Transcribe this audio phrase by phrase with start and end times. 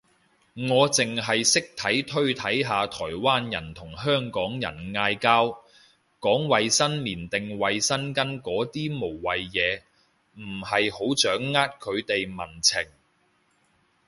[0.55, 5.45] 我剩係識睇推睇下台灣人同香港人嗌交，
[6.19, 9.81] 講衛生棉定衛生巾嗰啲無謂嘢，
[10.41, 12.83] 唔係好掌握佢哋民情